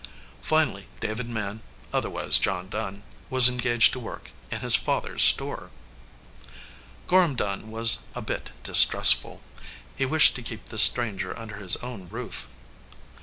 [0.41, 1.61] Finally David Mann,
[1.93, 5.69] otherwise John Dunn, was engaged to work in his father s store.
[7.05, 9.43] Gorham Dunn was a bit distrustful.
[9.95, 12.47] He wished to keep this stranger under his own roof.